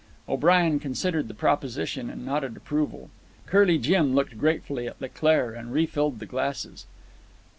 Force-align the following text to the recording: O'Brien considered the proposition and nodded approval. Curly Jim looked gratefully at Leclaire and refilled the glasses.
O'Brien 0.27 0.79
considered 0.79 1.27
the 1.27 1.33
proposition 1.35 2.09
and 2.09 2.25
nodded 2.25 2.57
approval. 2.57 3.11
Curly 3.45 3.77
Jim 3.77 4.15
looked 4.15 4.35
gratefully 4.35 4.87
at 4.87 4.99
Leclaire 4.99 5.51
and 5.53 5.71
refilled 5.71 6.17
the 6.17 6.25
glasses. 6.25 6.87